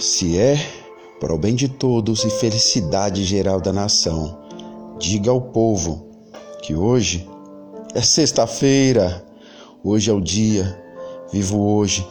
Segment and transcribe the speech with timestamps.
[0.00, 0.56] Se é
[1.20, 4.38] para o bem de todos e felicidade geral da nação,
[4.98, 6.08] diga ao povo
[6.62, 7.28] que hoje
[7.94, 9.22] é sexta-feira,
[9.84, 10.82] hoje é o dia,
[11.30, 12.08] vivo hoje,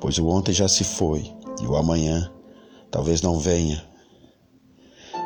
[0.00, 1.28] pois o ontem já se foi
[1.60, 2.30] e o amanhã
[2.92, 3.84] talvez não venha.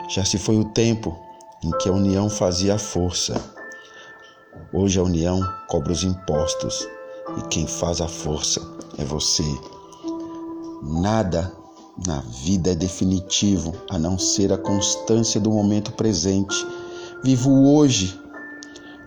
[0.08, 1.14] Já se foi o tempo
[1.62, 3.38] em que a união fazia a força.
[4.72, 5.38] Hoje a união
[5.68, 6.88] cobra os impostos
[7.36, 8.58] e quem faz a força
[8.96, 9.44] é você.
[10.82, 11.59] Nada
[12.06, 16.56] na vida é definitivo a não ser a constância do momento presente.
[17.22, 18.18] Vivo hoje,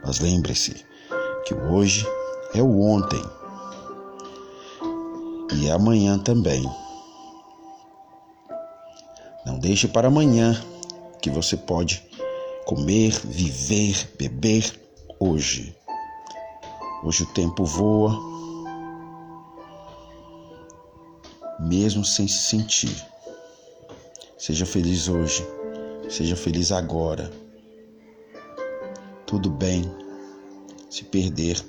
[0.05, 0.85] mas lembre-se
[1.45, 2.05] que o hoje
[2.53, 3.21] é o ontem
[5.55, 6.63] e é amanhã também.
[9.45, 10.59] Não deixe para amanhã
[11.21, 12.03] que você pode
[12.65, 14.79] comer, viver, beber
[15.19, 15.75] hoje.
[17.03, 18.32] Hoje o tempo voa,
[21.59, 23.05] mesmo sem se sentir.
[24.37, 25.45] Seja feliz hoje,
[26.09, 27.31] seja feliz agora.
[29.25, 29.89] Tudo bem
[30.89, 31.63] se perder.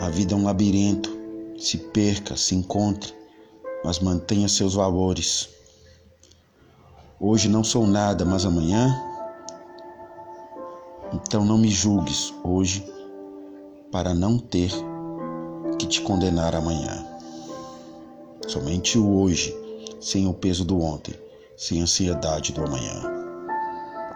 [0.00, 1.16] A vida é um labirinto.
[1.58, 3.12] Se perca, se encontre,
[3.84, 5.48] mas mantenha seus valores.
[7.18, 8.96] Hoje não sou nada, mas amanhã.
[11.12, 12.86] Então não me julgues hoje
[13.90, 14.70] para não ter
[15.80, 17.17] que te condenar amanhã.
[18.48, 19.54] Somente o hoje,
[20.00, 21.14] sem o peso do ontem,
[21.54, 23.17] sem a ansiedade do amanhã.